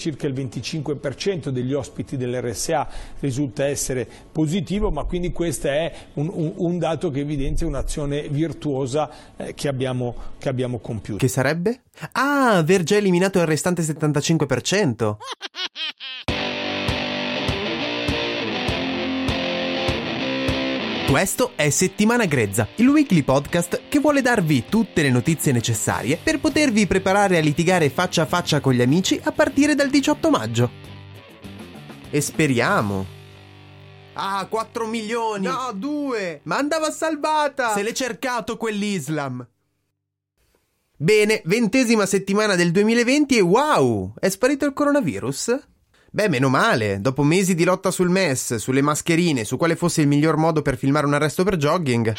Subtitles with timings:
[0.00, 6.52] Circa il 25% degli ospiti dell'RSA risulta essere positivo, ma quindi questo è un, un,
[6.54, 11.18] un, dato che evidenzia un'azione virtuosa eh, che, abbiamo, che abbiamo compiuto.
[11.18, 11.80] Che sarebbe?
[12.12, 15.16] Ah, aver già eliminato il restante 75%.
[21.08, 26.38] Questo è Settimana Grezza, il weekly podcast che vuole darvi tutte le notizie necessarie per
[26.38, 30.70] potervi preparare a litigare faccia a faccia con gli amici a partire dal 18 maggio.
[32.10, 33.06] E speriamo.
[34.12, 35.46] Ah, 4 milioni!
[35.46, 36.40] No, 2!
[36.42, 37.72] Ma andava salvata!
[37.72, 39.48] Se l'è cercato quell'Islam!
[40.94, 44.12] Bene, ventesima settimana del 2020 e wow!
[44.20, 45.58] È sparito il coronavirus?
[46.18, 50.08] Beh, meno male, dopo mesi di lotta sul MES, sulle mascherine, su quale fosse il
[50.08, 52.12] miglior modo per filmare un arresto per jogging.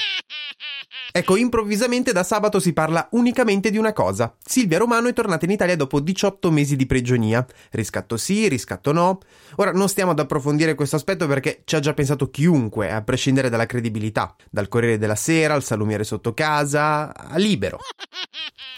[1.11, 4.33] Ecco, improvvisamente da sabato si parla unicamente di una cosa.
[4.41, 7.45] Silvia Romano è tornata in Italia dopo 18 mesi di prigionia.
[7.71, 9.19] Riscatto sì, riscatto no.
[9.57, 13.49] Ora non stiamo ad approfondire questo aspetto perché ci ha già pensato chiunque, a prescindere
[13.49, 14.33] dalla credibilità.
[14.49, 17.79] Dal Corriere della Sera, al salumiere sotto casa, a Libero.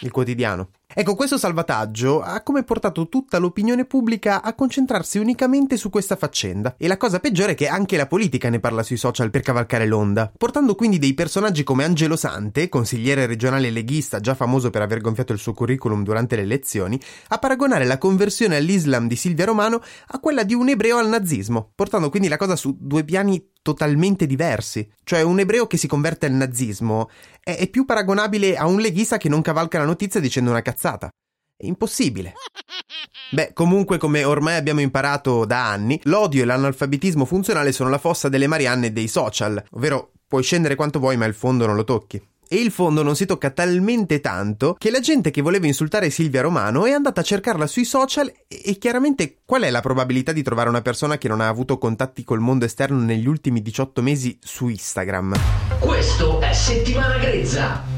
[0.00, 0.70] Il quotidiano.
[0.94, 6.74] Ecco, questo salvataggio ha come portato tutta l'opinione pubblica a concentrarsi unicamente su questa faccenda.
[6.76, 9.86] E la cosa peggiore è che anche la politica ne parla sui social per cavalcare
[9.86, 15.00] l'onda, portando quindi dei personaggi come Angelo Sante, consigliere regionale leghista già famoso per aver
[15.00, 19.80] gonfiato il suo curriculum durante le elezioni, a paragonare la conversione all'Islam di Silvia Romano
[20.08, 24.26] a quella di un ebreo al nazismo, portando quindi la cosa su due piani totalmente
[24.26, 24.86] diversi.
[25.04, 27.08] Cioè, un ebreo che si converte al nazismo
[27.40, 30.81] è, è più paragonabile a un leghista che non cavalca la notizia dicendo una cazzata.
[31.56, 32.34] È impossibile.
[33.30, 38.28] Beh, comunque, come ormai abbiamo imparato da anni, l'odio e l'analfabetismo funzionale sono la fossa
[38.28, 42.20] delle Marianne dei social, ovvero puoi scendere quanto vuoi, ma il fondo non lo tocchi
[42.52, 46.42] e il fondo non si tocca talmente tanto che la gente che voleva insultare Silvia
[46.42, 50.68] Romano è andata a cercarla sui social e chiaramente qual è la probabilità di trovare
[50.68, 54.68] una persona che non ha avuto contatti col mondo esterno negli ultimi 18 mesi su
[54.68, 55.34] Instagram?
[55.78, 57.91] Questo è Settimana Grezza.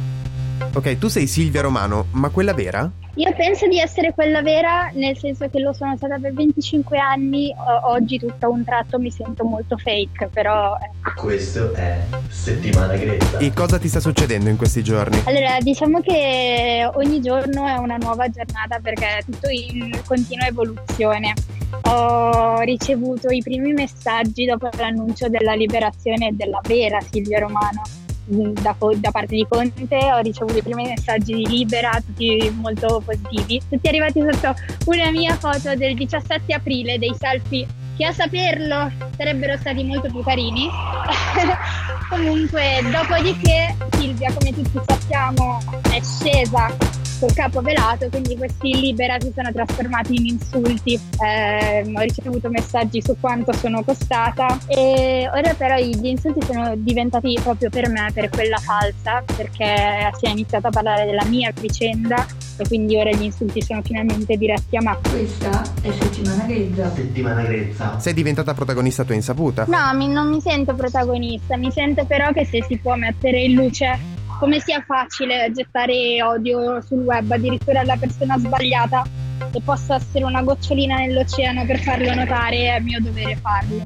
[0.76, 2.90] Ok, tu sei Silvia Romano, ma quella vera?
[3.14, 7.54] Io penso di essere quella vera, nel senso che lo sono stata per 25 anni,
[7.84, 10.76] oggi tutto a un tratto mi sento molto fake, però...
[10.76, 11.22] Ecco.
[11.26, 13.38] Questo è Settimana Grezza.
[13.38, 15.22] E cosa ti sta succedendo in questi giorni?
[15.26, 21.34] Allora, diciamo che ogni giorno è una nuova giornata perché è tutto in continua evoluzione.
[21.82, 27.82] Ho ricevuto i primi messaggi dopo l'annuncio della liberazione della vera Silvia Romano
[28.26, 33.60] da, da, parte di Conte, ho ricevuto i primi messaggi di Libera, tutti molto positivi,
[33.68, 34.54] tutti arrivati sotto
[34.86, 40.22] una mia foto del 17 aprile dei selfie che a saperlo sarebbero stati molto più
[40.22, 40.68] carini.
[42.08, 45.58] Comunque, dopodiché Silvia, come tutti sappiamo,
[45.90, 50.98] è scesa col capo velato, quindi questi libera si sono trasformati in insulti.
[51.24, 57.38] Eh, ho ricevuto messaggi su quanto sono costata e ora però gli insulti sono diventati
[57.42, 62.26] proprio per me, per quella falsa, perché si è iniziato a parlare della mia vicenda
[62.56, 64.98] e quindi ora gli insulti sono finalmente diretti a me.
[65.08, 66.92] Questa è settimana grezza.
[66.94, 67.98] Settimana grezza.
[67.98, 69.64] Sei diventata protagonista a tua insaputa?
[69.68, 73.54] No, mi, non mi sento protagonista, mi sento però che se si può mettere in
[73.54, 79.04] luce come sia facile gettare odio sul web, addirittura alla persona sbagliata
[79.52, 83.84] e possa essere una gocciolina nell'oceano per farlo notare, è mio dovere farlo.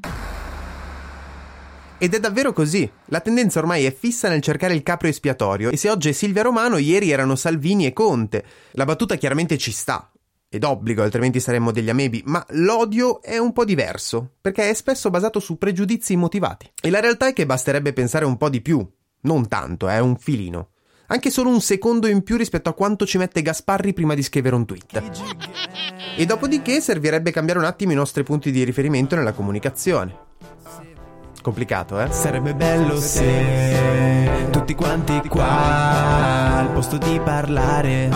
[2.01, 2.89] Ed è davvero così.
[3.07, 6.43] La tendenza ormai è fissa nel cercare il capro espiatorio e se oggi è Silvia
[6.43, 8.45] Romano, ieri erano Salvini e Conte.
[8.73, 10.11] La battuta chiaramente ci sta.
[10.51, 15.11] Ed obbligo, altrimenti saremmo degli amebi, ma l'odio è un po' diverso, perché è spesso
[15.11, 16.71] basato su pregiudizi immotivati.
[16.81, 18.89] E la realtà è che basterebbe pensare un po' di più,
[19.23, 20.69] non tanto, è eh, un filino.
[21.11, 24.55] Anche solo un secondo in più rispetto a quanto ci mette Gasparri prima di scrivere
[24.55, 25.03] un tweet.
[26.17, 30.27] E dopodiché servirebbe cambiare un attimo i nostri punti di riferimento nella comunicazione.
[31.41, 32.11] Complicato, eh?
[32.11, 38.11] Sarebbe bello se tutti quanti qua al posto di parlare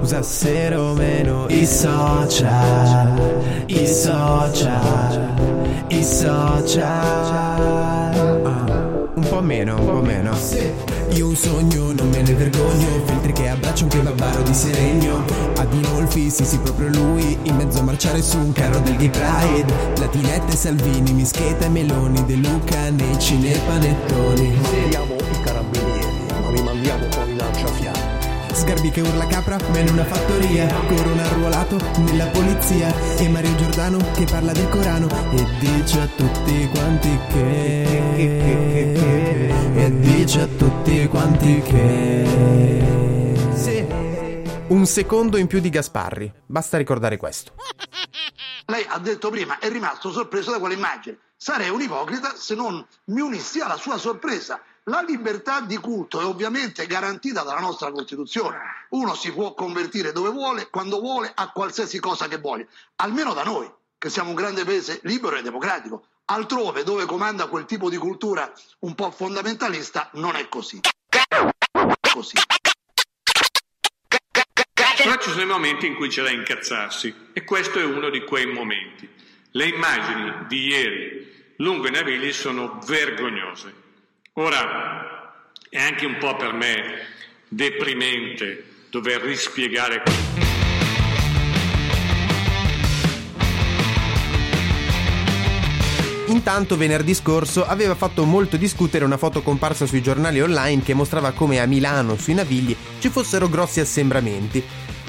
[0.00, 5.34] usassero meno i social, i social,
[5.88, 8.07] i social
[9.26, 10.36] po' meno, un po' meno.
[11.10, 12.86] Io un sogno, non me ne vergogno.
[13.06, 15.24] Filtri che abbraccio un kebabaro di Seregno.
[15.56, 17.38] Adinolfi, sì, sì, proprio lui.
[17.42, 19.72] In mezzo a marciare su un carro del gay pride.
[19.98, 22.24] Latinette, Salvini, Mischeta e Meloni.
[22.26, 24.58] De Luca, nei cinepanettoni.
[24.90, 28.17] Siamo i carabinieri, ma li mandiamo poi lanciafiamme.
[28.58, 33.98] Sgarbi che urla capra, ma in una fattoria Corona arruolato nella polizia E Mario Giordano
[34.14, 37.82] che parla del Corano E dice a tutti quanti che
[39.76, 42.84] E dice a tutti quanti che
[43.54, 43.86] Sì.
[44.66, 46.30] Un secondo in più di Gasparri.
[46.44, 47.52] Basta ricordare questo.
[48.66, 51.16] Lei ha detto prima, è rimasto sorpreso da quell'immagine.
[51.36, 54.60] Sarei un ipocrita se non mi unissi alla sua sorpresa.
[54.88, 58.58] La libertà di culto è ovviamente garantita dalla nostra Costituzione.
[58.90, 62.68] Uno si può convertire dove vuole, quando vuole, a qualsiasi cosa che vuole.
[62.96, 66.06] Almeno da noi, che siamo un grande paese libero e democratico.
[66.24, 68.50] Altrove, dove comanda quel tipo di cultura
[68.80, 70.80] un po' fondamentalista, non è così.
[72.10, 72.36] Così.
[74.96, 78.24] Però ci sono i momenti in cui c'è da incazzarsi e questo è uno di
[78.24, 79.06] quei momenti.
[79.50, 83.87] Le immagini di ieri lungo i navigli sono vergognose.
[84.38, 85.34] Ora
[85.68, 86.80] è anche un po' per me
[87.48, 90.04] deprimente dover rispiegare
[96.26, 101.32] Intanto venerdì scorso aveva fatto molto discutere una foto comparsa sui giornali online che mostrava
[101.32, 104.62] come a Milano, sui Navigli, ci fossero grossi assembramenti.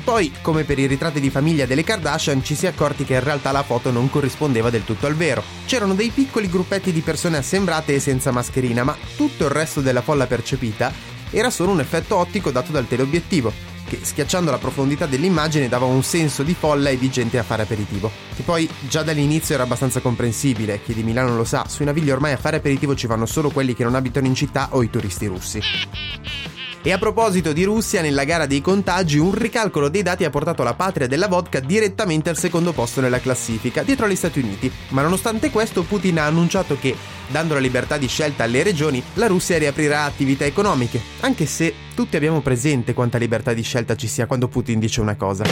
[0.03, 3.23] Poi, come per i ritratti di famiglia delle Kardashian, ci si è accorti che in
[3.23, 5.43] realtà la foto non corrispondeva del tutto al vero.
[5.65, 10.01] C'erano dei piccoli gruppetti di persone assembrate e senza mascherina, ma tutto il resto della
[10.01, 10.91] folla percepita
[11.31, 13.53] era solo un effetto ottico dato dal teleobiettivo,
[13.85, 17.63] che schiacciando la profondità dell'immagine dava un senso di folla e di gente a fare
[17.63, 18.11] aperitivo.
[18.35, 22.33] Che poi già dall'inizio era abbastanza comprensibile, chi di Milano lo sa, sui navigli ormai
[22.33, 25.27] a fare aperitivo ci vanno solo quelli che non abitano in città o i turisti
[25.27, 25.59] russi.
[26.81, 30.63] E a proposito di Russia, nella gara dei contagi, un ricalcolo dei dati ha portato
[30.63, 34.71] la patria della vodka direttamente al secondo posto nella classifica, dietro agli Stati Uniti.
[34.91, 36.95] Ma nonostante questo, Putin ha annunciato che,
[37.27, 42.15] dando la libertà di scelta alle regioni, la Russia riaprirà attività economiche, anche se tutti
[42.15, 45.43] abbiamo presente quanta libertà di scelta ci sia quando Putin dice una cosa.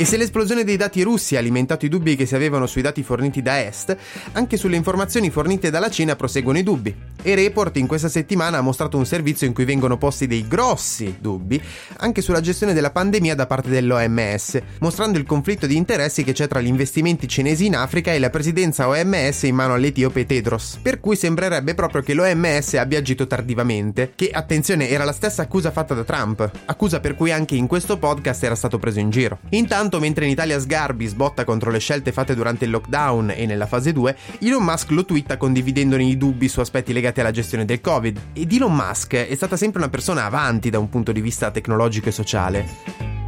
[0.00, 3.02] E se l'esplosione dei dati russi ha alimentato i dubbi che si avevano sui dati
[3.02, 3.94] forniti da Est,
[4.32, 6.96] anche sulle informazioni fornite dalla Cina proseguono i dubbi.
[7.20, 11.16] E Report in questa settimana ha mostrato un servizio in cui vengono posti dei grossi
[11.20, 11.60] dubbi
[11.98, 16.48] anche sulla gestione della pandemia da parte dell'OMS, mostrando il conflitto di interessi che c'è
[16.48, 20.78] tra gli investimenti cinesi in Africa e la presidenza OMS in mano all'etiope Tedros.
[20.80, 25.70] Per cui sembrerebbe proprio che l'OMS abbia agito tardivamente, che attenzione era la stessa accusa
[25.70, 29.40] fatta da Trump, accusa per cui anche in questo podcast era stato preso in giro.
[29.50, 33.66] Intanto mentre in Italia Sgarbi sbotta contro le scelte fatte durante il lockdown e nella
[33.66, 37.80] fase 2, Elon Musk lo twitta condividendone i dubbi su aspetti legati alla gestione del
[37.80, 38.20] Covid.
[38.34, 42.10] Ed Elon Musk è stata sempre una persona avanti da un punto di vista tecnologico
[42.10, 42.68] e sociale.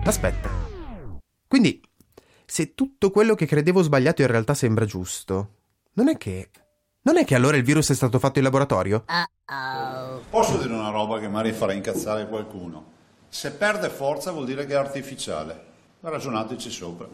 [0.04, 0.50] Aspetta.
[1.48, 1.80] Quindi,
[2.44, 5.54] se tutto quello che credevo sbagliato in realtà sembra giusto,
[5.94, 6.50] non è che...
[7.04, 9.04] Non è che allora il virus è stato fatto in laboratorio?
[10.30, 12.84] Posso dire una roba che magari farà incazzare qualcuno?
[13.28, 15.71] Se perde forza vuol dire che è artificiale.
[16.04, 17.06] Ragionateci sopra.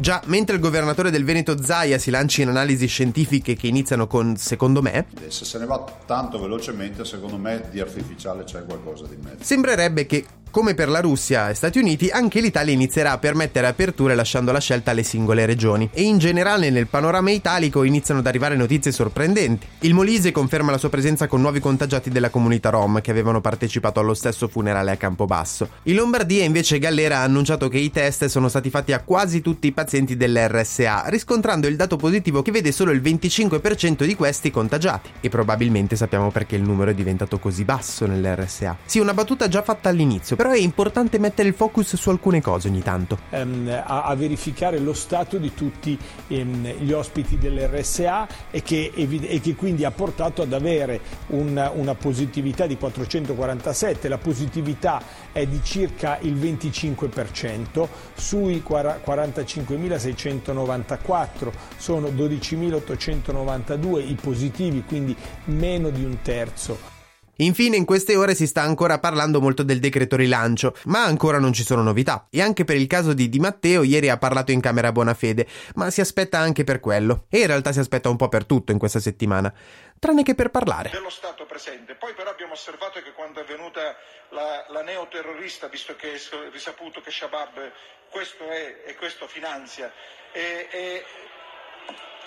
[0.00, 4.34] Già, mentre il governatore del Veneto Zaia si lancia in analisi scientifiche che iniziano con
[4.36, 9.16] secondo me, Se se ne va tanto velocemente, secondo me di artificiale c'è qualcosa di
[9.22, 9.42] mezzo.
[9.44, 14.14] sembrerebbe che, come per la Russia e Stati Uniti, anche l'Italia inizierà a permettere aperture
[14.14, 15.88] lasciando la scelta alle singole regioni.
[15.92, 19.66] E in generale nel panorama italico iniziano ad arrivare notizie sorprendenti.
[19.80, 24.00] Il Molise conferma la sua presenza con nuovi contagiati della comunità Rom che avevano partecipato
[24.00, 25.68] allo stesso funerale a Campobasso.
[25.84, 29.68] In Lombardia invece Gallera ha annunciato che i test sono stati fatti a quasi tutti
[29.68, 35.10] i pazienti dell'RSA, riscontrando il dato positivo che vede solo il 25% di questi contagiati.
[35.20, 38.76] E probabilmente sappiamo perché il numero è diventato così basso nell'RSA.
[38.84, 42.68] Sì, una battuta già fatta all'inizio, però è importante mettere il focus su alcune cose
[42.68, 43.18] ogni tanto.
[43.28, 49.40] Ehm, a, a, verificare lo stato di tutti ehm, gli ospiti dell'RSA e che, e
[49.42, 55.60] che, quindi ha portato ad avere un, una positività di 447, la positività è di
[55.62, 66.99] circa il 25%, sui 45.694 sono 12.892 i positivi, quindi meno di un terzo.
[67.40, 71.54] Infine, in queste ore si sta ancora parlando molto del decreto rilancio, ma ancora non
[71.54, 72.26] ci sono novità.
[72.30, 75.90] E anche per il caso di Di Matteo, ieri ha parlato in camera Buonafede, ma
[75.90, 77.24] si aspetta anche per quello.
[77.30, 79.52] E in realtà si aspetta un po' per tutto in questa settimana,
[79.98, 80.90] tranne che per parlare.
[80.90, 81.94] Dello Stato presente.
[81.94, 83.96] Poi però abbiamo osservato che quando è venuta
[84.30, 86.18] la, la neoterrorista, visto che è
[86.52, 87.72] risaputo che Shabab
[88.10, 89.90] questo è e questo finanzia,
[90.32, 91.04] e, e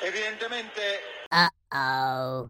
[0.01, 0.81] evidentemente...
[1.29, 2.49] Uh-oh.